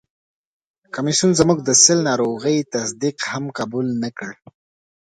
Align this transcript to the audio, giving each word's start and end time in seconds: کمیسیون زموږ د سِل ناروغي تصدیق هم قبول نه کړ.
کمیسیون 0.95 1.31
زموږ 1.39 1.57
د 1.63 1.69
سِل 1.83 1.99
ناروغي 2.09 2.57
تصدیق 2.73 3.17
هم 3.31 3.45
قبول 3.59 3.87
نه 4.03 4.09
کړ. 4.17 4.31